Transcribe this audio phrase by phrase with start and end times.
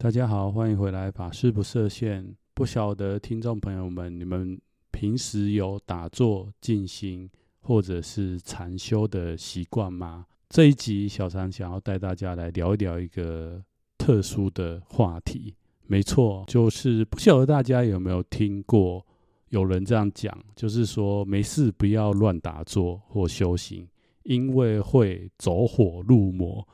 [0.00, 1.10] 大家好，欢迎回来。
[1.10, 4.56] 法师不设限，不晓得听众朋友们，你们
[4.92, 7.28] 平时有打坐、静心
[7.58, 10.24] 或者是禅修的习惯吗？
[10.50, 13.60] 这一集小禅想要带大家来聊一聊一个
[13.98, 15.52] 特殊的话题。
[15.88, 19.04] 没错，就是不晓得大家有没有听过
[19.48, 23.84] 有人这样讲，就是说没事不要乱打坐或修行，
[24.22, 26.64] 因为会走火入魔。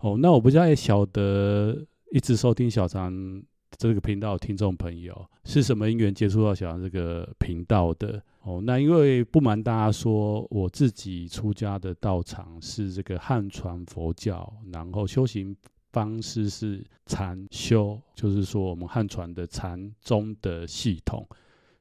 [0.00, 1.86] 哦，那我不太晓得。
[2.10, 3.42] 一直收听小常
[3.76, 8.22] 这个频道的听众朋友是什么因缘接触到小常这个频道的？
[8.42, 15.54] 哦，那因为不瞒大家说，我自己出家的道场是这个汉传佛教，然后修行
[15.92, 21.26] 方式是禅修，就是说我们汉传的禅宗的系统。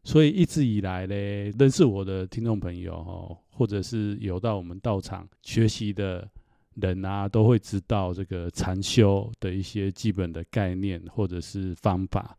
[0.04, 1.16] 所以一直以来呢，
[1.58, 6.30] 认识我的听众朋友哦，或者是有到我们道场学习的。
[6.82, 12.38] 人啊，都会知道这个禅修的一些基本的概念或者是方法。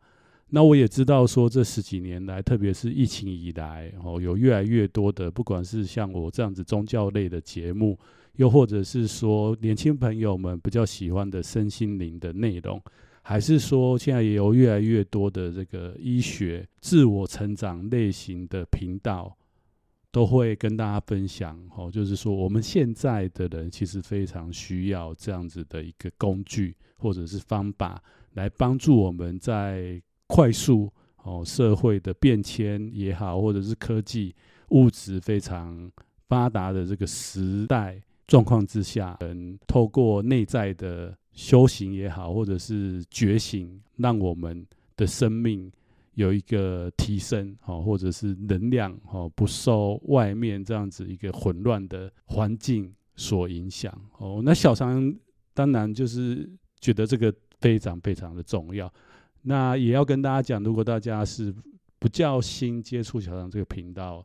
[0.49, 7.95] 那我也知道说，这十几年来，特别是疫情以来，哦，有越来越多的，不管是像我这样子宗教类的节目，
[8.37, 12.81] 又或者是说年轻朋友们比较喜欢的身心灵的内容，
[13.21, 19.37] 还是说现在也有越来越多的这个医学、自我成长类型的频道。
[20.11, 28.01] 都会跟大家分享哦，就是说我们现在的人其实非常需要这样子的一个工具或者是方法，
[28.33, 30.91] 来帮助我们在快速
[31.23, 34.35] 哦社会的变迁也好，或者是科技
[34.69, 35.91] 物质非常
[36.27, 44.65] 发达的这个时代状况之下，能透过内在的修行也好，或者是觉醒，让我们
[44.97, 45.71] 的生命。
[46.19, 55.17] 有一个提升，哦，或者是能量，哦，不受外面这样子一个混乱的环境所影响，哦，那小禅
[55.53, 56.49] 当然就是
[56.81, 58.93] 觉得这个非常非常的重要。
[59.43, 61.55] 那也要跟大家讲，如果大家是
[61.99, 64.21] 比较新接触小禅这个频道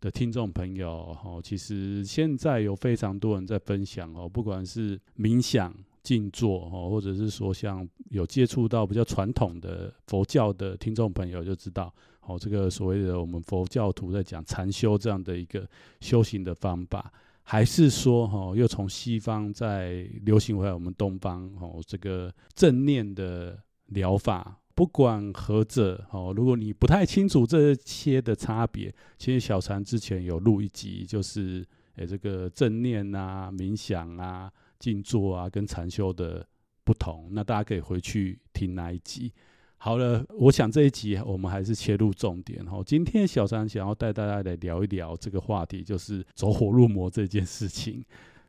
[0.00, 5.74] 的听众朋友，哦，其实现在有非常多人在分享，哦，不管是冥想。
[6.04, 15.66] 静坐哦，或者是说像有接触到比较传统的佛教的听众朋友就知道，哦，这个所谓的我们佛教徒在讲禅修这样的一个
[16.02, 17.10] 修行的方法，
[17.42, 31.66] 还是说哈，又从西方再流行回来我们东方哦，这个正念的疗法，不管何者哦，如果你不太清楚这些的差别，其实小禅之前有录一集，就是
[31.96, 34.52] 诶这个正念啊、冥想啊。
[34.84, 36.46] 静坐啊，跟禅修的
[36.84, 39.32] 不同，那大家可以回去听那一集。
[39.78, 42.82] 好了，我想这一集我们还是切入重点哈。
[42.84, 48.04] 今天小三想要带大家来聊一聊这个话题，就是走火入魔这件事情。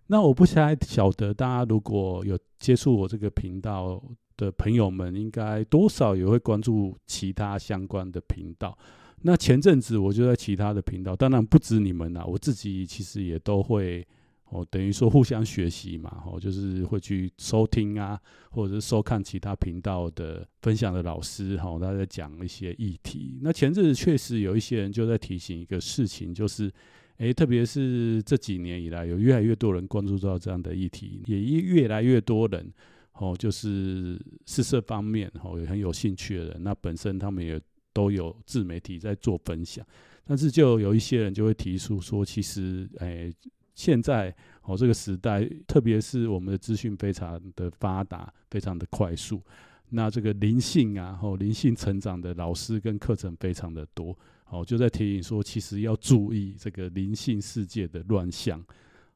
[0.08, 4.04] 那我不太晓得大家如果有接触我这个频道
[4.36, 8.78] 的朋友们，应该多少也会关注其他相关的频道。
[9.22, 14.06] 那前阵子我就在其他的频道，当然不止你们啦，我自己其实也都会。
[14.50, 18.18] 哦，等于说互相学习嘛，哦，就是会去收听啊，
[18.52, 23.40] 或者是收看其他频道的分享的老师，哈，他在讲一些议题。
[23.42, 26.72] 那前阵子确实有一些人就在提醒一个事情，就是，
[27.18, 32.72] 诶，特别是这几年以来，有越来越多人关注到这样的议题，也越来越多人，
[33.14, 37.60] 哦，就是是这方面，哦，也很有兴趣的人，那本身他们也
[37.92, 39.84] 都有自媒体在做分享，
[40.24, 43.34] 但是就有一些人就会提出说，其实，诶。
[43.76, 49.40] 现在哦，这个时代，特别是我们的资讯非常的发达，非常的快速。
[49.90, 54.18] 那这个灵性啊，哦，灵性成长的老师跟课程非常的多。
[54.50, 58.64] 哦，就在提醒说，其实要注意这个灵性世界的乱象。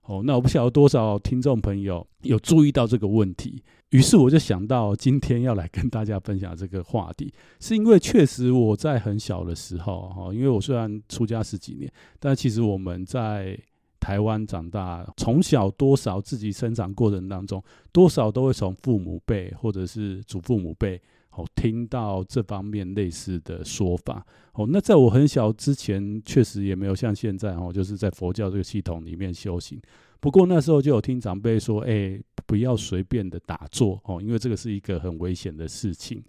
[0.03, 3.63] 哦，那我不晓得多少听众朋友有注意到这个问题。
[3.89, 13.59] 于是我就想到，今天要来跟大家分享这个话题，是因为确实我在很小的时候，哈，因为我虽然出家十几年，但其实我们在
[13.99, 17.61] 台湾长大，从小多少自己生长过程当中，
[17.91, 20.99] 多少都会从父母辈或者是祖父母辈，
[21.31, 24.25] 哦，听到这方面类似的说法。
[24.53, 29.79] 哦，那在我很小之前，确实也没有像现在哦，就是在佛教这个系统里面修行。
[30.21, 36.23] 不过那时候就有听长辈说，哎，不要随便的打坐哦，因为这个是一个很危险的事情。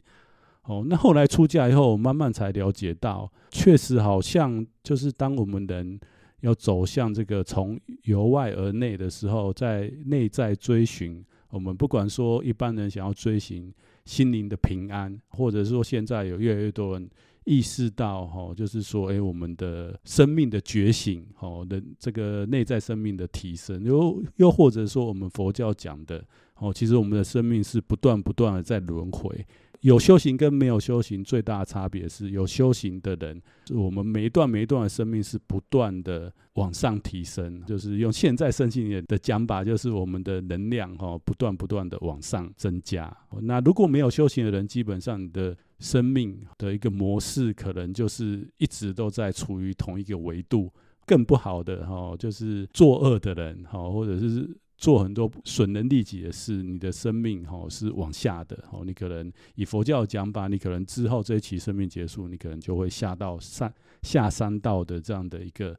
[0.64, 6.00] 哦，那后来出家以后，慢慢才了解到，确实好像就是当我们人。
[6.40, 13.72] 要走向这个从由外而内的时候，在内在追寻我们，不管说一般人想要追寻
[14.04, 17.08] 心灵的平安，或者说现在有越来越多人
[17.44, 26.24] 意识到，哈，就是说，诶，我们的生命的觉醒，哦，的这个内在生命的提升，又又或者说我们佛教讲的，
[26.56, 29.44] 哦，其实我们的生命是不断不断的在轮回。
[29.80, 33.40] 有修行跟没有修行最大的差别是，有修行的人，
[33.70, 43.10] 我们每一段每一段的生命是不断的往上提升，就是用现在身心灵的讲法，就是我们的能量哈，不断不断的往上增加。
[43.40, 50.70] 那如果没有修行的人，基本上你的生命的一个模式，可能就是一直都在处于同一个维度。
[51.06, 54.48] 更不好的哈，就是作恶的人哈，或者是。
[54.80, 58.82] 做很多损人利己的事，你的生命哈是往下的哦。
[58.82, 65.78] 你可能以佛教讲法，你可能之后这一期生命结束，你可能就会下到三下三道的这样的一个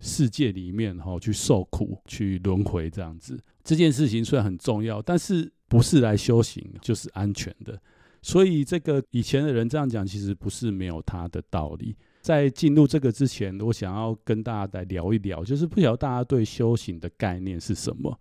[0.00, 3.38] 世界里面哈，去受苦、去轮回这样子。
[3.62, 7.80] 这件事情虽然很重要，但是不是来修行就是安全的。
[8.20, 11.94] 所以这个以前的人这样讲，其实不是没有他的道理。
[12.20, 18.18] 在进入这个之前，我想要跟大家来聊一聊，就是不晓得大家对修行的概念是什么。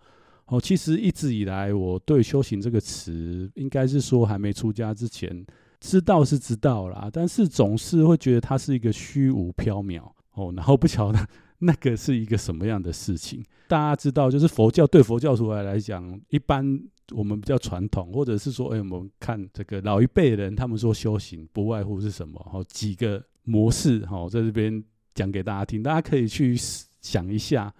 [0.49, 5.45] 哦，其实一直以来，我对“修行”这个词，应该是说还没出家之前，
[5.79, 10.01] 知道是知道啦，但是总是会觉得它是一个虚无缥缈
[10.33, 11.19] 哦，然后不晓得
[11.59, 13.43] 那个是一个什么样的事情。
[13.67, 16.81] 大家知道，就是佛教对佛教徒来来讲，一般
[17.11, 22.43] 我们比较传统，或者是说，哎，我们看这个老一辈人，他们说修行不外乎是什么？
[22.51, 26.55] 哦，几个模式，哦，在这边讲给大家听，大家可以去
[27.01, 27.71] 想一下。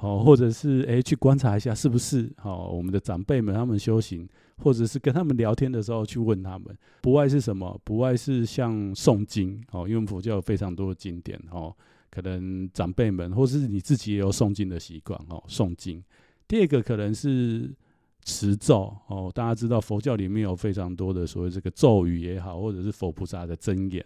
[0.00, 4.28] 哦，或者是诶，去观察一下是不是哦，我们的长辈们他们修行，
[4.58, 7.80] 或者是跟他们聊天的时候去问他们，不外是什么？
[7.82, 11.74] 不外是像诵经哦，因为佛教有非常多的经典哦，
[12.10, 16.02] 可能长辈们或是你自己也有诵经的习惯哦，诵经。
[16.46, 17.74] 第二个可能是
[18.22, 24.04] 持咒哦，大家知道佛教里面有非常多的所谓这个咒语也好，或者是佛菩萨的真言。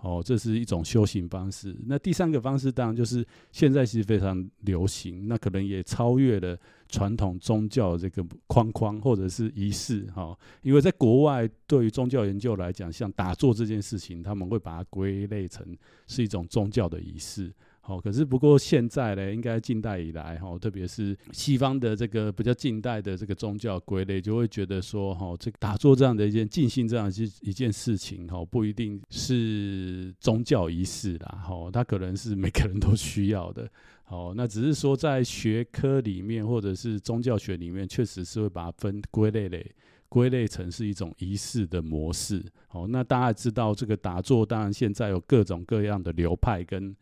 [0.00, 1.76] 哦，这是一种修行方式。
[1.86, 6.56] 那第三个方式当然就是现在是非常流行，那可能也超越了
[6.88, 10.38] 传统宗教这个框框或者是仪式哈。
[10.62, 17.52] 因为在国外，对于宗教研究来讲，像打坐这件事情，他们会把它归类成是一种宗教的仪式。
[17.88, 33.66] 哦，可是不过现在呢，应该近代以来哈，特别是西方的这个比较近代的这个宗教归类，就会觉得说哈，这个打坐这样的一件静心这样一一件事情哈，不一定是宗教仪式啦，哈，它可能是每个人都需要的。
[34.08, 39.66] 哦，那只是说在学科里面或者是宗教学里面，确实是会把它分归类类
[40.10, 42.44] 归类成是一种仪式的模式。
[42.72, 46.94] 哦，那大家知道这个打坐，当然现在有各种各样的流派跟。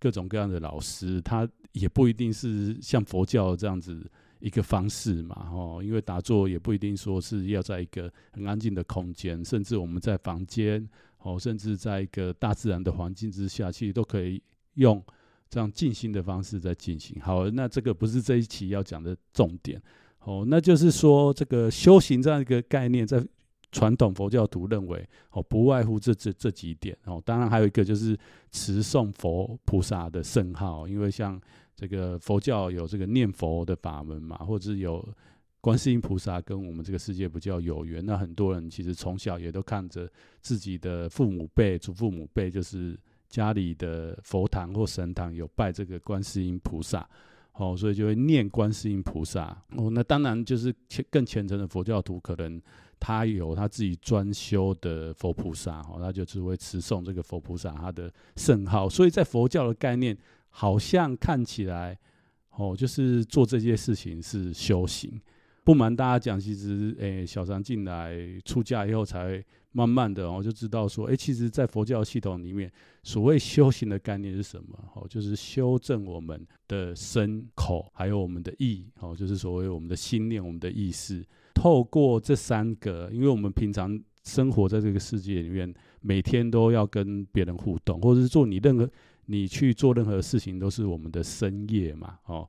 [0.00, 4.08] 各种各样的老师，他也不一定是像佛教这样子
[4.40, 14.42] 一个方式嘛，哦，因为打坐也不一定说是要在一个很安静的空间，甚至我们在房间，哦，甚至在一个大自然的环境之下，其实都可以
[14.74, 15.02] 用
[15.50, 17.20] 这样静心的方式在进行。
[17.20, 19.82] 好，那这个不是这一期要讲的重点，
[20.20, 23.24] 哦，那就是说这个修行这样一个概念在。
[23.70, 27.22] 传统佛教徒认为，哦，不外乎这这这几点哦。
[27.22, 28.18] 当然还有一个就是
[28.50, 31.38] 持诵佛菩萨的圣号，因为像
[31.76, 35.06] 这个佛教有这个念佛的法门嘛，或者是有
[35.60, 38.04] 观世音菩萨跟我们这个世界比较有缘。
[38.04, 40.10] 那很多人其实从小也都看着
[40.40, 42.98] 自己的父母辈、祖父母辈，就是
[43.28, 47.06] 家里的佛堂或神堂有拜这个观世音菩萨，
[47.52, 49.62] 哦，所以就会念观世音菩萨。
[49.76, 50.74] 哦，那当然就是
[51.10, 52.58] 更虔诚的佛教徒可能。
[53.00, 60.16] 他有他自己专修的佛菩萨，哦，他就只会持诵这个佛菩萨他的圣号，所以在佛教的概念，
[60.50, 61.98] 好像看起来，
[62.56, 65.20] 哦，就是做这些事情是修行。
[65.68, 72.72] 不瞒大家讲，其实，诶、小禅进来出家以后，才慢慢的，我就知道说，诶、其实，在佛教系统里面，
[73.02, 74.82] 所谓修行的概念是什么？
[74.94, 81.22] 哦，就是修正我们的身口，还有我们的意，哦，就是所谓我们的心念，我们的意识。
[81.54, 85.70] 透过这三个，因为我们平常生活在这个世界里面，
[86.00, 88.88] 每天都要跟别人互动，或者是做你任何
[89.26, 92.18] 你去做任何事情，都是我们的身业嘛。
[92.24, 92.48] 哦，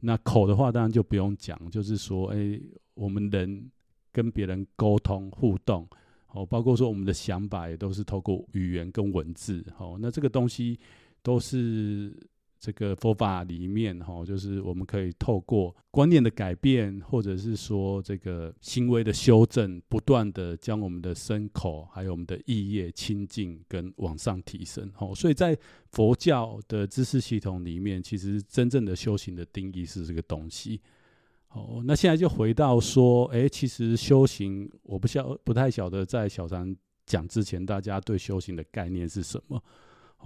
[0.00, 2.60] 那口的话，当然就不用讲，就是说，哎，
[2.94, 3.70] 我们人
[4.12, 5.88] 跟别人沟通互动，
[6.28, 10.78] 哦，包括说我们的想法也都是透过语言跟文字，哦，那这个东西
[11.22, 12.16] 都是。
[12.58, 24.90] 这个佛法里面，哈，就是我们可以透过观念的改变，或者是说这个行为的修正，不断的将我们的身口，还有我们的意业清净跟往上提升。
[24.98, 25.56] 哦，所以在
[25.92, 30.80] 佛教的知识系统里面，其实真正的修行的定义是这个东西。
[31.50, 39.62] 哦，那现在就回到说，哎，其实修行，我不晓不太晓得，在小禅讲之前，大家对修行的概念是什么？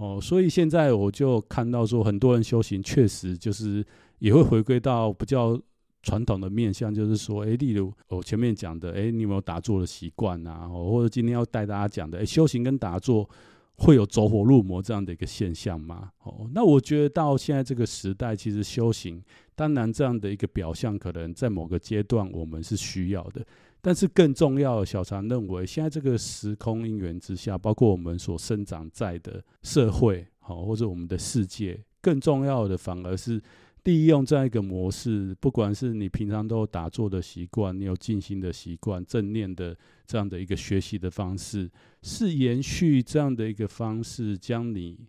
[0.01, 3.85] 哦，所以现在我就看到说，很多人修行确实就是
[4.17, 5.59] 也会回归到比较
[6.01, 10.67] 传统的面向，就是说，诶，例如我前面讲的，诶，你有没有打坐的习惯啊？
[10.67, 13.29] 或者今天要带大家讲的，诶，修行跟打坐
[13.75, 16.09] 会有走火入魔这样的一个现象吗？
[16.23, 19.21] 哦，那我觉得到现在这个时代，其实修行，
[19.55, 23.45] 当然这样的一个表象，可能在某个阶段我们是需要的，
[23.81, 33.41] 但是更重要，小常认为，现在这个时空因缘之下，包括我们所生长在的社会，好，或者我们的世界，更重要的反而是。
[33.85, 41.67] 利用这样一个模式，不管是你平常都有打坐的习惯，你有静心的习惯，正念的这样的一个学习的方式，
[42.03, 44.99] 是延续这样的一个方式，将你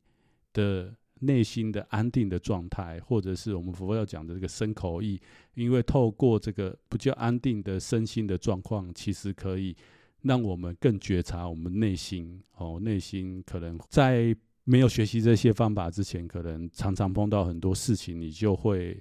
[0.55, 5.21] 的内心的安定的状态，或者是我们佛教讲的这个身口意，
[5.55, 9.75] 因为透过这个不叫安定的身心的状况，其实可以
[10.23, 14.37] 让我们更觉察我们内心哦，内心可能在。
[14.64, 18.97] 没有学习这些方法之前，可能常常碰到很多事情，你就会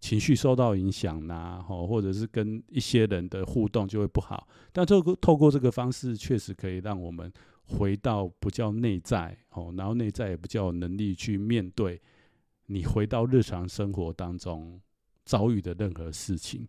[0.00, 4.48] 情绪受到影响呐，哦，或者是跟一些人的互动就会不好。
[4.72, 7.30] 但透过透过这个方式，确实可以让我们
[7.66, 12.00] 回到不叫内在，哦，然后内在也不叫有能力去面对
[12.66, 14.80] 你回到日常生活当中
[15.24, 16.66] 遭遇的任何事情。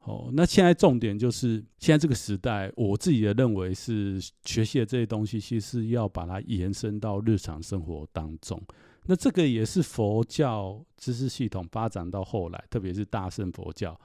[0.00, 8.62] 哦，那现在重点就是，现在这个时代，我自己的认为是学习的这些东西，其实要把它延伸到日常生活当中。
[9.04, 13.98] 那这个也是佛教知识系统发展到后来，特别是大乘佛教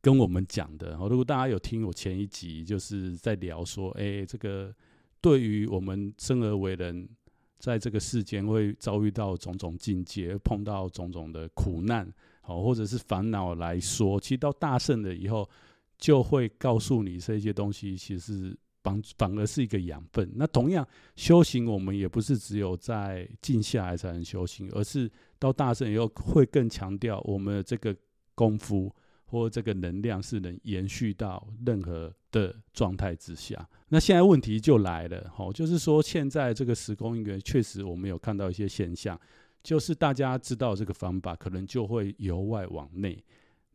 [0.00, 0.96] 跟我们讲的。
[0.96, 4.74] 哦如果大家有听我前一集，就是在聊说，哎，这个
[5.20, 7.08] 对于我们生而为人，
[7.58, 12.12] 在这个世间会遭遇到种种境界，碰到种种的苦难。
[12.42, 15.48] 哦，或者是烦恼来说，其实到大圣了以后，
[15.98, 20.30] 就会告诉你这些东西，其实反反而是一个养分。
[20.36, 27.92] 那同样修行，我们也不是只有在静下来才能修行，而是到大圣以后，会更强调我们的这个
[28.36, 28.94] 功夫
[29.26, 33.68] 或这个能量是能延续到任何的状态之下。
[33.88, 39.18] 那现在问题就来了，吼，就是说现在这个时空因缘，确实我们有看到一些现象。
[39.62, 43.20] 就是大家知道这个方法，可能就会由外往内，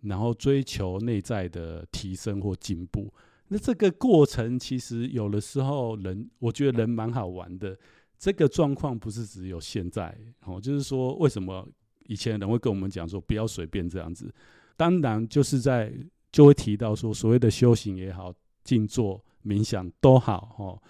[0.02, 3.14] 然后追求内在的提升或进步。
[3.50, 7.78] 那这个过程其实有的时候人，我觉得人蛮好玩的。
[8.18, 11.68] 这个状况不是只有现在哦，就是说为什么
[12.06, 14.34] 以前人会跟我们讲说不要随便这样子？
[14.82, 15.94] 当然就是在
[16.32, 18.34] 就会提到说所谓的修行也好，
[18.64, 20.82] 静坐冥想都好哦，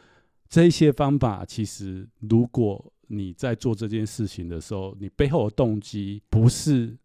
[0.47, 2.93] 这些方法其实如果。
[3.13, 6.97] 你在做这件事情的时候，你背后的动机不是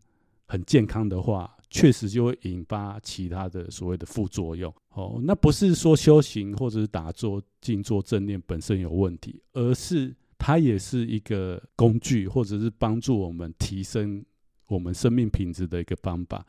[0.47, 4.73] 很健康的话，确实就会引发其他的所谓的副作用。
[4.91, 14.25] 哦，那不是说修行或者是打坐、静坐、正念本身有问题，而是它也是一个工具，或者是帮助我们提升
[14.69, 16.47] 我们生命品质的一个方法。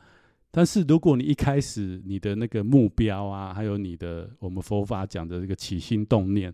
[0.50, 6.52] 但是如果你一开始你的那个目标啊，还有你的我们佛法讲的这个起心动念。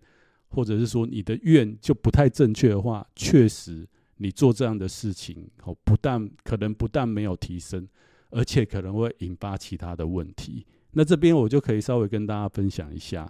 [0.51, 3.85] 或者是说你的愿就不太正确的话，确实
[4.19, 7.89] 你做这样的事情，哦，不但可能不但没有提升，
[8.31, 10.65] 而且可能会引发其他的问题。
[10.93, 13.29] 那这边我就可以稍微跟大家分享一下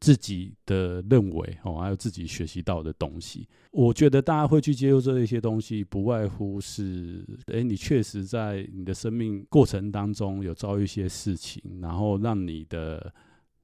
[0.00, 3.48] 自己的认为，哦，还有自己学习到的东西。
[3.70, 13.12] 我觉得大家会去接受这一些东西，不外乎是，诶，你确实在你的生命过程当中有遭遇一些事情，然后让你的。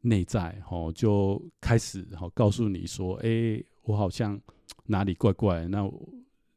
[0.00, 4.40] 内在哦，就开始哦告诉你说，哎、我好像
[4.86, 5.66] 哪里怪怪。
[5.66, 5.90] 那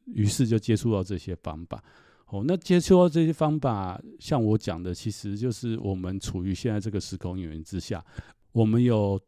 [0.06, 1.82] 于是就接触到这些方法。
[2.28, 8.02] 哦，那接触到这些方法，像我讲的，其实就是我们处于现在这个时空因缘之下，
[8.52, 9.20] 我们有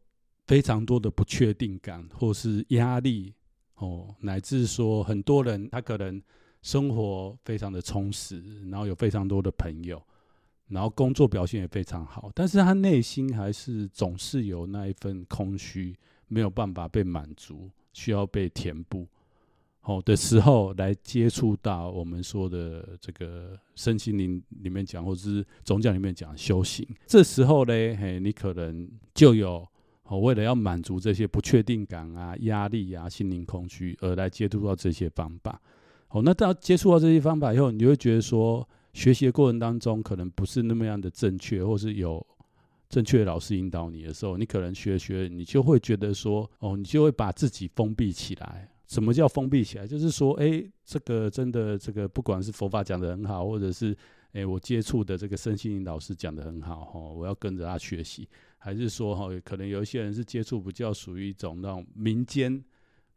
[0.47, 3.33] 非常多的不确定感，或是压力
[3.75, 6.21] 哦，乃至说很多人他可能
[6.61, 10.01] 生活非常的充实，然后有非常多的朋友。
[10.67, 15.95] 然后工作表现也非常好，但是他内心还是总是有那一份空虚，
[16.27, 19.07] 没有办法被满足，需要被填补。
[19.79, 29.67] 好的时候来接触到我们说的这个身心灵里面讲，或者是宗教里面讲修行，这时候呢，嘿，你可能就有
[30.05, 35.61] 哦，为了要满足这些不确定感啊、压力啊、心灵空虚，而来接触到这些方法。
[36.07, 38.67] 好，那到接触到这些方法以后，你就会觉得说。
[38.95, 42.25] 学习的过程当中，可能不是那么样的正确，或是有
[42.87, 48.69] 正确的老师引导你的时候，你可能学学，你就会觉得说，哦，你就会把自己封闭起来。
[48.87, 49.85] 什么叫封闭起来？
[49.85, 53.93] 就是说，诶，这个真的，这个不管是佛法讲得很好，或者是
[54.31, 58.25] 诶我接触的这个身心灵老师讲得很好，哈，我要跟着他学习，
[58.65, 62.63] 还是说，哈，可能有一些人是接触比较属于一种那种民间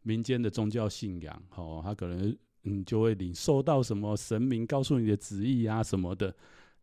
[0.03, 2.37] 民间的宗教信仰，哦，他可能。
[2.65, 6.35] 嗯，就会领受到什么神明告诉你的旨意啊什么的，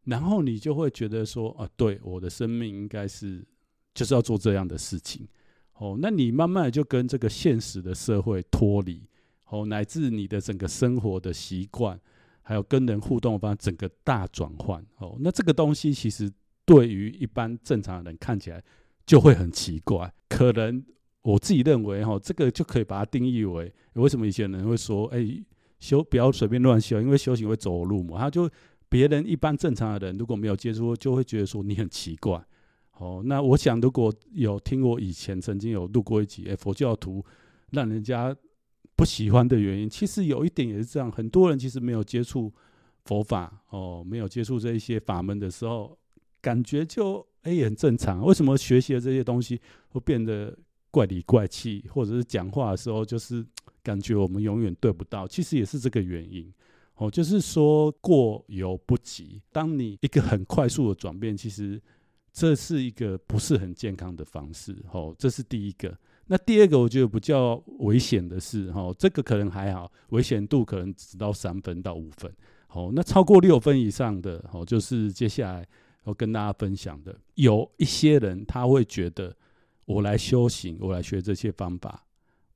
[0.04, 3.46] 然后你就会觉得说啊，对，我的生命应该是
[3.92, 5.28] 就是要做这样的事情。
[5.74, 9.06] 哦，那你慢慢的就跟这个现实的社会脱离，
[9.48, 12.00] 哦，乃至你的整个生活的习惯，
[12.40, 14.82] 还有跟人互动方，整个大转换。
[14.96, 16.32] 哦，那这个东西其实
[16.66, 18.62] 对于一般正常的人看起来
[19.06, 20.12] 就会很奇怪。
[20.28, 20.84] 可能
[21.22, 25.24] 我自己认为，哈，这个就可以把它定义为为什么以前人会说，哎，
[25.78, 28.18] 修不要随便乱修，因为修行会走火入魔。
[28.18, 28.50] 他就
[28.88, 32.44] 别人一般正常的人如果没有接触，就会觉得说你很奇怪。
[32.98, 37.24] 哦，那我想，如果有听我以前曾经有录过一集，诶、佛教徒
[37.70, 38.34] 让人家
[38.96, 41.12] 不喜欢的原因，其实有一点也是这样。
[41.12, 42.50] 很多人其实没有接触
[43.04, 45.98] 佛法，哦，没有接触这一些法门的时候，
[46.46, 48.24] 感觉就诶、欸、也很正常。
[48.24, 50.56] 为什么学习的这些东西会变得
[50.92, 53.44] 怪里怪气，或者是讲话的时候就是
[53.82, 55.26] 感觉我们永远对不到？
[55.26, 56.52] 其实也是这个原因。
[56.98, 59.42] 哦，就是说过犹不及。
[59.50, 61.82] 当你一个很快速的转变，其实。
[62.38, 65.96] 这是一个不是很健康的方式，哦，这是第一个。
[66.26, 72.30] 那第二个，我觉得比较危险的是，哦，这个可能还好，危险度可能只到三分到五分，
[72.66, 75.66] 好，那超过六分以上的，哦，就是接下来
[76.06, 77.14] 要跟大家分享的。
[77.34, 79.36] 有一些人他会觉得，
[79.84, 82.04] 我来修行，我来学这些方法，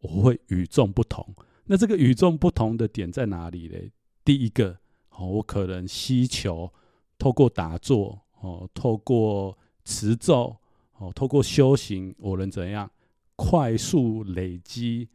[0.01, 1.27] 我会与众不同。
[1.67, 3.77] 那这个与众不同的点在哪里呢？
[4.25, 4.79] 第一个，
[5.11, 6.73] 哦，我可能希求
[7.19, 10.57] 透过打坐，哦，透过持咒
[10.99, 12.91] 哦，透过修行，我能怎样
[13.37, 15.09] 快速累积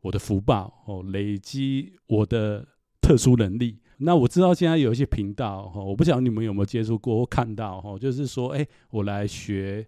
[0.00, 2.66] 我的福报哦，累积我的
[3.00, 3.78] 特殊能力。
[3.98, 9.86] 那我知道现在有一些频道哈，我不晓得你们有没有接触过或看到哈，就是说，哎，我来学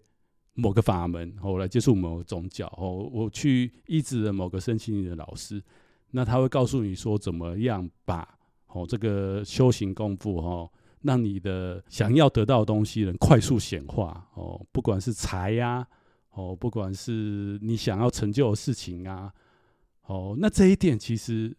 [0.55, 5.63] 某个法门，我来接触某个宗教哦，我去依止了某个身心灵的老师，
[6.11, 8.29] 那他会告诉你说，怎么样把
[8.67, 10.71] 哦这个修行功夫哈。
[11.03, 15.89] 让你的想要得到的东西能快速显化哦，不管是财呀、啊，
[16.33, 19.33] 哦，不管是你想要成就的事情啊，
[20.05, 21.57] 哦，那这一点其实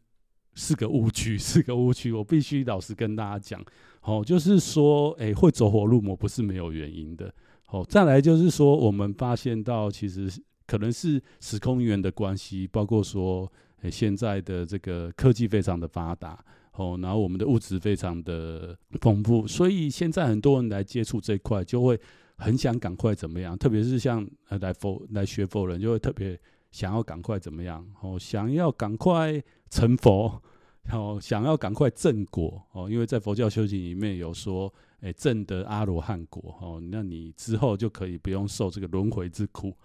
[0.55, 2.11] 是个误区，是个误区。
[2.11, 3.63] 我必须老实跟大家讲，
[4.01, 7.33] 哦，就是说，哎，会走火入魔不是没有原因的。
[7.69, 10.29] 哦，再来就是说，我们发现到其实
[10.67, 16.37] 可能是时空缘的关系，包括说，哎，现在的这个科技非常的发达。
[16.73, 21.99] 哦，然后我们的物质非常的丰富，所以现在很多人来接触这一块，就会
[22.37, 26.39] 很想赶快怎么样，特别是像呃来佛来学佛人，就会特别
[26.71, 30.41] 想要赶快怎么样，哦，想要赶快成佛，
[30.83, 39.75] 然后想要赶快正果，哦，因为在佛教修行里面有说，诶，证得阿罗汉果，哦，那你之后就可以不用受这个轮回之苦。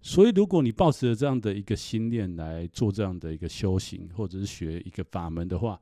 [0.00, 5.80] 所以，如果你抱持了这样的一个心念来做这样的一个修行，或者是学一个法门的话，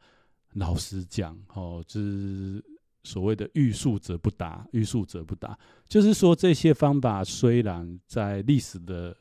[0.55, 2.65] 老实讲，哦，就是
[3.03, 9.15] 所谓的欲速则不达，欲速则不达，就是说这些方法虽然在历史的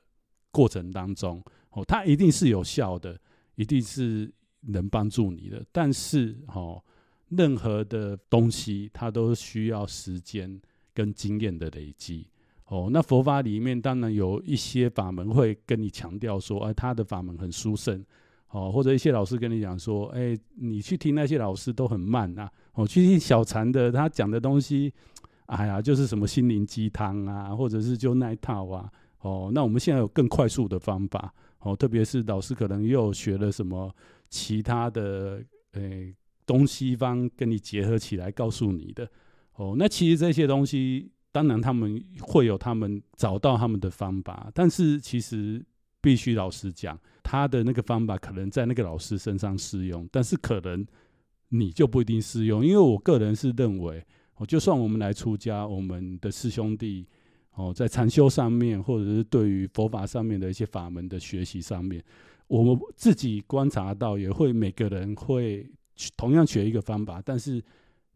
[0.52, 3.20] 过程当中，哦，它一定是有效的，
[3.56, 4.32] 一定是
[4.67, 6.82] 能帮助你的，但是，哦，
[7.30, 10.62] 任何的东西它都需要时间
[10.93, 12.28] 跟经验的累积，
[12.67, 18.04] 哦，那佛法里面当然有一些法门会跟你强调说，哎，他的法门很殊胜。
[18.49, 22.52] 哦，或者一些老师跟你讲说，哎、你去听那些老师都很慢呐、啊。
[22.73, 24.93] 哦，去听小禅的，他讲的东西，
[25.47, 28.88] 哎呀，就是什么心灵鸡汤啊，或者是就那一套啊。
[29.21, 31.34] 哦，那我们现在有更快速的方法。
[31.62, 33.91] 哦，特别是老师可能又学了什么
[34.34, 35.43] 其他的，
[35.74, 36.15] 诶、
[36.46, 39.08] 东西方跟你结合起来告诉你的。
[39.54, 45.63] 哦，那其实这些东西，当然他们会有他们找到他们的方法，但是其实。
[46.04, 50.86] 必须老实讲，他的那个方法可能在那个老师身上适用，但是可能
[51.48, 52.62] 你就不一定适用。
[52.65, 57.08] 因为我个人是认为，哦，就算我们来出家，我们的师兄弟，
[57.54, 62.04] 哦，在禅修上面，或者是对于佛法上面的一些法门的学习上面，
[62.54, 65.68] 我们自己观察到，也会每个人会
[66.16, 67.60] 同样学一个方法，但是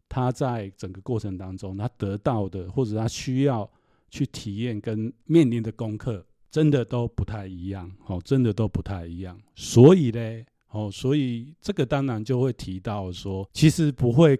[0.08, 3.68] 他在整个过程当中，他得到的或者他需要
[4.08, 6.24] 去体验跟面临的功课。
[6.50, 9.38] 真的都不太一样，哦，真的都不太一样。
[9.54, 14.38] 所以呢，哦，所以这个当然就会提到说，其实不会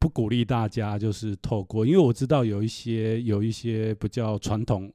[0.00, 4.92] 不鼓励大家就是透过，因为我知道有一些有一些比较传统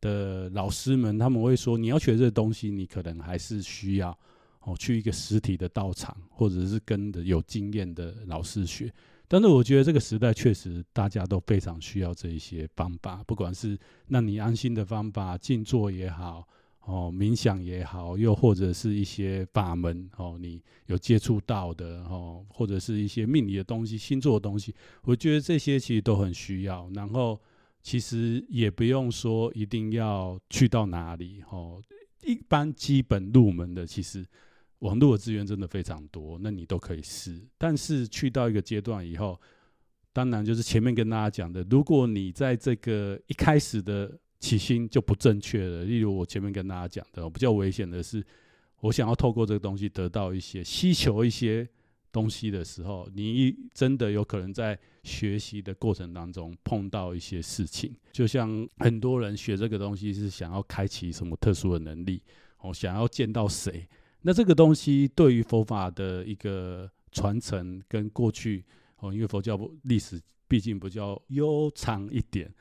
[0.00, 4.16] 的老师们，他们会说，你要学这东西，你可能还是需要
[4.60, 8.92] 哦去一个实体的道场，或者是跟着有经验的老师学。
[9.28, 16.44] 但是我觉得这个时代确实大家都非常需要这一些方法，不管是让你安心的方法，静坐也好，
[16.80, 26.90] 哦，冥想也好，又或者是一些法门哦，你有接触到的哦，或者是一些命理的东西、星座的东西，我觉得这些其实都很需要。
[26.92, 27.40] 然后
[27.82, 31.82] 其实也不用说一定要去到哪里哦，
[32.22, 34.24] 一般基本入门的，其实
[34.80, 37.40] 网络的资源真的非常多，那你都可以试。
[37.56, 39.40] 但是去到一个阶段以后，
[40.12, 48.24] 当然就是前面跟大家讲的，如果你在这个一开始的起心就不正确了，例如我前面跟大家讲的，比较危险的是，
[48.80, 51.68] 我想要透过这个东西得到一些希求一些
[52.12, 57.94] 东西的时候，你真的有可能在学习的过程当中碰到一些事情。
[58.12, 62.22] 就像很多人学这个东西是想要开启什么特殊的能力，
[62.58, 63.88] 哦，想要见到谁，
[64.22, 68.64] 那这个东西对于佛法的一个传承跟过去，
[68.98, 72.52] 哦，因为佛教历史毕竟比较悠长一点。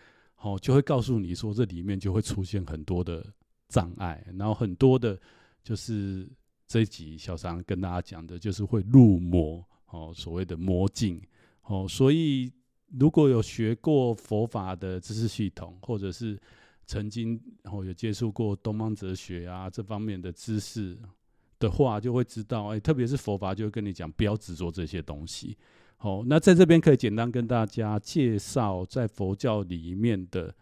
[0.42, 3.26] 哦，就会告诉你说，这里面就会出现很多的
[3.68, 5.20] 障碍，然后很多的，
[5.62, 6.26] 就是
[6.70, 11.20] 这一集小常跟大家讲的，就是会入魔哦，所谓的魔境
[11.64, 11.88] 哦。
[11.90, 12.52] 所以
[12.92, 16.40] 如果有学过佛法的知识系统，或者是
[16.86, 20.96] 曾经然后有接触过东方哲学啊这方面的知识
[21.58, 25.58] 的话，就会知道，哎，特别是佛法就会跟你讲，不要执着这些东西。
[25.98, 30.56] 好，那在这边可以简单跟大家介绍，在佛教里面的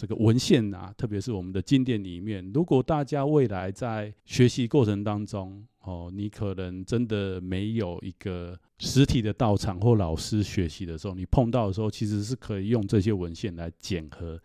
[0.00, 14.40] 这个文献啊，特别是我们的经典里面，如果大家未来在学习过程当中，哦，你可能真的没有一个实体的道场或老师学习的时候，你碰到的时候，其实是可以用这些文献来检核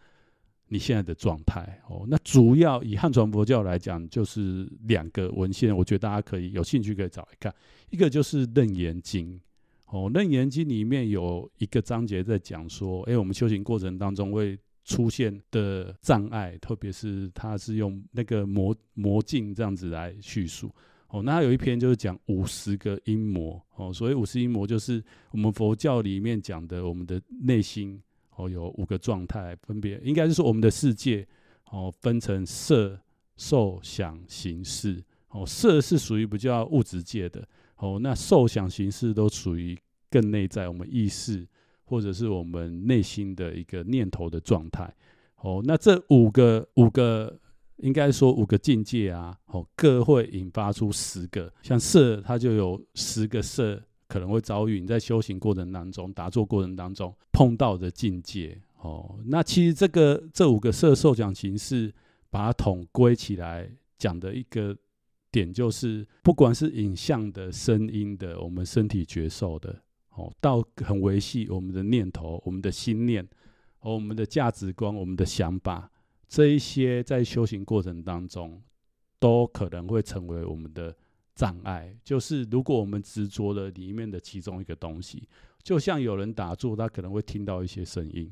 [0.68, 1.82] 你现在的状态。
[1.88, 7.56] 哦，那主要以汉传佛教来讲，就是两个文献，我觉得大家可以有兴趣可以找一看，
[7.92, 9.36] 一个就是《楞严经》。
[9.86, 20.72] 哦，《楞严经》里面有一个章节在讲说，哎，我们修行过程当中会出现的障碍，特别是它是用那个魔魔镜这样子来叙述。
[21.08, 23.62] 哦，那有一篇就是讲五十个阴魔。
[23.76, 28.02] 哦，所以五十阴魔，就是我们佛教里面讲的，我们的内心
[28.36, 31.28] 哦有五个状态，分别应该是说我们的世界
[31.72, 33.00] 哦分成色、
[33.38, 35.04] 受、想、行、识。
[35.30, 37.46] 哦，色是属于比较物质界的。
[37.78, 39.78] 哦，那受想行识都属于
[40.10, 41.46] 更内在，我们意识
[41.86, 44.94] 或者是我们内心的一个念头的状态。
[45.38, 47.40] 哦，那这五个五个
[47.78, 58.60] 应该说五个境界啊，哦，各会引发出十个，像色，它就有十个色可能会遭遇你在修行过程当中、打坐过程当中碰到的境界。
[58.82, 61.94] 哦，那其实这个这五个色、受想行识，
[62.30, 64.76] 把它统归起来讲的一个。
[65.32, 69.84] 点就是，不管是影像的、声音的、我们身体觉受的，
[70.16, 73.28] 哦，到很维系我们的念头、我们的心念、
[73.80, 75.92] 和我们的价值观、我们的想法，
[76.28, 78.62] 这一些在修行过程当中，
[79.20, 80.96] 都可能会成为我们的
[81.36, 81.96] 障碍。
[82.04, 85.28] 就是如果我们执着了里面的其中一个东西，
[85.62, 88.32] 就像有人打坐，他可能会听到一些声音，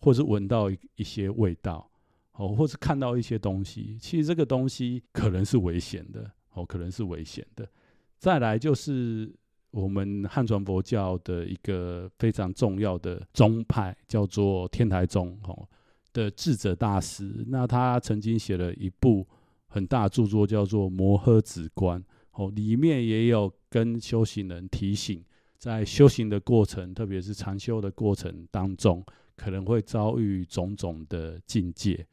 [0.00, 1.90] 或是闻到一一些味道。
[2.32, 7.68] 哦，或是看到一些东西，其实这个东西可能是危险的，哦，可能是危险的。
[8.16, 9.34] 再来就是
[9.70, 15.68] 我们汉传佛教的一个非常重要的宗派，叫做天台宗，哦
[16.12, 19.26] 的智者大师，那他曾经写了一部
[19.66, 22.00] 很大著作，叫做《摩诃止观》，
[22.32, 25.22] 哦，里面也有跟修行人提醒，
[25.58, 29.04] 在修行的过程，特别是禅修的过程当中，
[29.36, 32.04] 可能会遭遇种种的境界。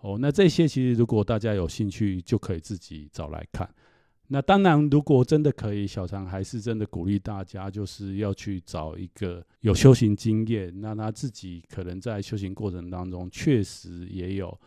[0.00, 3.72] 哦，那这些其实如果大家有兴趣，就可以自己找来看。
[4.26, 14.58] 那当然，如果真的可以，小常还是真的鼓励大家，就是要去找一个有修行经验，那他自己可能在修行过程当中确实也有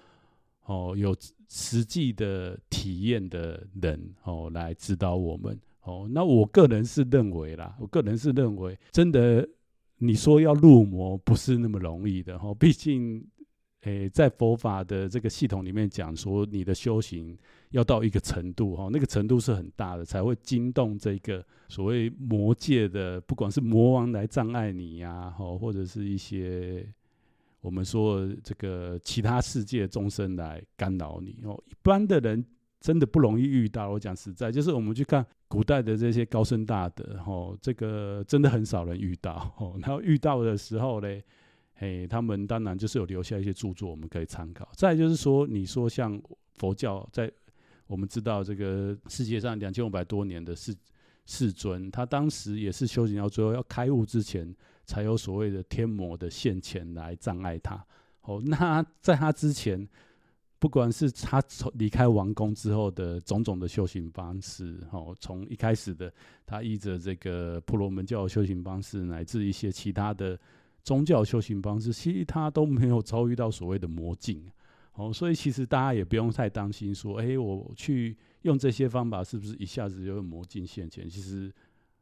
[0.65, 1.15] 哦有
[1.50, 5.60] 实际的体验的人哦来指导我们。
[5.82, 9.48] 哦，那我个人是认为啦，我个人是认为，真的
[9.98, 13.26] 你说要入魔不是那么容易的哦，毕竟。
[13.82, 17.38] 诶，在佛法的这个系统里面讲说，你的修行
[17.70, 26.86] 要到一个程度哈，那个程度是很大的，才会惊动这个所谓魔界的，不管是魔王来障碍你呀，哈，或者是一些
[27.62, 31.58] 我们说这个其他世界众生来干扰你哦。
[31.68, 32.44] 一般的人
[32.82, 33.92] 真的不容易遇到。
[33.92, 39.54] 我讲实在，就是我们去看古代的这些高僧大德，哈，这个真的很少人遇到。
[39.60, 41.24] 哦，然后遇到的时候嘞。
[41.80, 44.68] 哎，他们当然就是有留下一些著作，我们可以参考。
[44.76, 46.20] 再就是说，你说像
[46.56, 47.32] 佛教，在
[47.86, 50.76] 我们知道这个世界上两千五百多年的世
[51.26, 57.86] 世尊，他当时也是修行到最后要开悟之前，才有所谓的天魔的现前来障碍他。
[58.22, 59.88] 哦，那在他之前，
[60.58, 66.12] 不管是他从离开王宫之后的种种的修行方式，哦，从一开始的
[66.46, 70.38] 他依着这个婆罗门教的修行方式，乃至一些其他的
[70.88, 74.41] 宗教修行方式，其实他都没有遭遇到所谓的魔境，
[74.93, 81.10] 哦，所以其实大家也不用太担心说，哎，我去用这些方法是不是一下子就有魔境现前？
[81.10, 81.54] 其实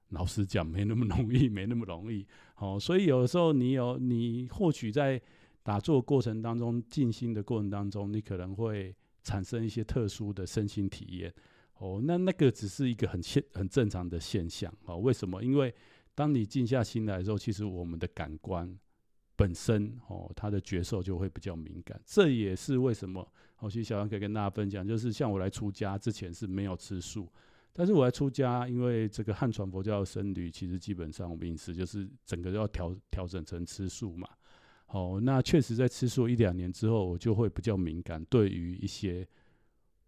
[0.09, 2.23] 老实讲，没那么容易， 没那么容易，
[2.57, 5.19] 哦，所以有的时候你有你或许在。
[5.65, 11.33] 打坐过程当中，静心的过程当中，你可能会产生一些特殊的身心体验。
[11.79, 14.71] 哦，那那个只是一个很现很正常的现象。
[14.85, 15.43] 哦，为什么？
[15.43, 15.73] 因为
[16.15, 18.73] 当你静下心来的时候，其实我们的感官
[19.35, 22.01] 本身，哦，它的觉受就会比较敏感。
[22.05, 27.29] 这也是为什么，好，其实小杨可以跟大家分享，就是像我来出家之前是没有吃素，
[27.73, 34.27] 但是我来出家，因为这个汉传佛教的僧侣，其实基本上我们饮食就是整个要调调整成吃素嘛。
[34.87, 39.27] 哦，那确实在吃素一两年之后，我就会比较敏感，对于一些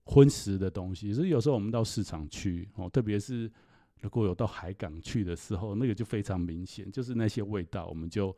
[0.05, 1.11] 荤食的东西。
[1.11, 3.51] 所以有时候我们到市场去，哦，特别是
[4.01, 8.35] 如果有到海港去的时候，那个就非常明显，就是那些味道，我们就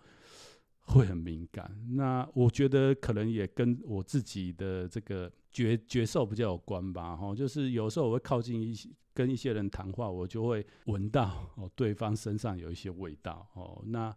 [0.81, 1.69] 会很敏感。
[1.91, 7.15] 那我觉得可能也跟我自己的这个觉觉受比较有关吧。
[7.15, 13.47] 哈，就是有时候我会靠近一些跟一些人谈话，我就会闻到哦对方身上有一些味道。
[13.53, 14.15] 哦，那。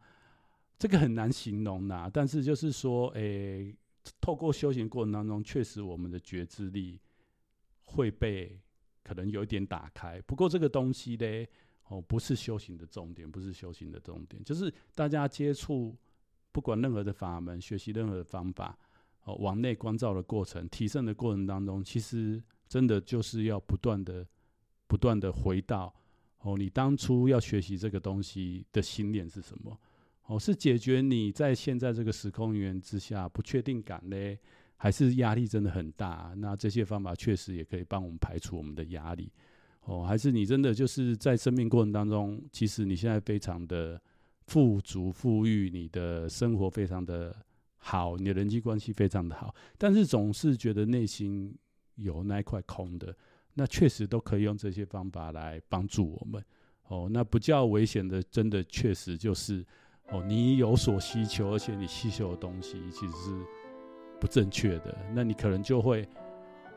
[0.78, 3.72] 这个很难形容呐，但是就是说，诶，
[4.20, 6.98] 透过修行过程当中，确实我们的觉知力
[7.84, 8.60] 会被
[9.02, 10.20] 可能有一点打开。
[10.22, 11.46] 不过这个东西呢，
[11.88, 15.96] 哦，不是修行的重点，不是修行的重点，就是大家接触
[16.50, 18.78] 不管任何的法门，学习任何的方法，
[19.24, 24.26] 哦，往内观照的过程，提升的过程当中，其实真的就是要不断的、
[24.86, 25.94] 不断的回到
[26.40, 29.78] 哦，你当初要学习这个东西的心念是什么？
[30.26, 34.16] 哦，是解决你在现在这个时空缘之下不确定感呢，
[34.82, 36.34] 还是压力真的很大？
[36.38, 39.30] 那这些方法确实也可以帮我们排除我们的压力。
[39.82, 44.02] 哦，还是你真的就是在生命过程当中，其实你现在非常的
[44.48, 47.32] 富足富裕，你的生活非常的
[47.76, 51.56] 好，你的人际关系非常的好，但是总是觉得内心
[51.94, 53.16] 有那一块空的，
[53.54, 56.44] 那确实都可以用这些方法来帮助我们。
[56.88, 59.64] 哦，那不叫危险的，真的确实就是。
[60.10, 63.30] 哦，你有所需求，而且你需求的东西其实是
[64.22, 66.08] 不正确的，那你可能就会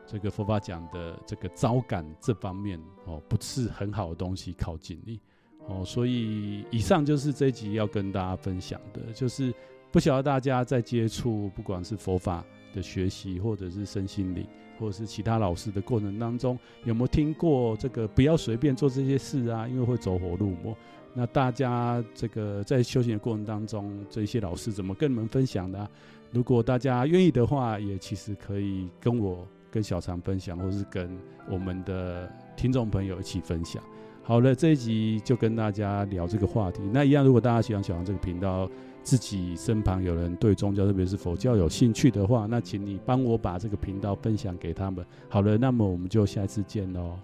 [0.07, 5.19] 这个佛法讲的这个招感这方面哦，不是很好的东西靠近你
[5.67, 9.53] 哦，所以以上就是这一集要跟大家分享的，就是
[9.91, 14.47] 不晓得大家在接触不管是佛法的学习，或者是身心灵，
[14.79, 20.75] 或者是其他老师的过程当中，有没有听过这个不要随便做这些事啊，因为会走火入魔。
[21.13, 25.89] 那大家这个在修行的过程当中，这些老师怎么跟你们分享的啊？
[26.31, 31.17] 如果大家愿意的话，也其实可以跟我、跟小常分享，或是跟
[31.49, 33.81] 我们的听众朋友一起分享。
[34.21, 36.81] 好了，这一集就跟大家聊这个话题。
[36.91, 38.67] 那一样，如果大家喜欢小常这个频道，
[39.03, 45.05] 自己身旁有人对宗教，特别是佛教有兴趣的话，那请你帮我把这个频道分享给他们。
[45.29, 47.19] 好了，那么我们就下次见喽。